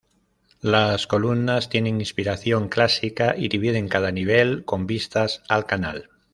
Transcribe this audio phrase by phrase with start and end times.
[0.63, 6.09] Las columnas tienen inspiración clásica y dividen cada nivel con vistas al canal.